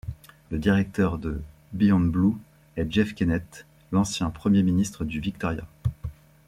[0.49, 1.43] Le directeur de
[1.73, 2.33] Beyondblue
[2.75, 5.67] est Jeff Kennett, l'ancien premier ministre du Victoria.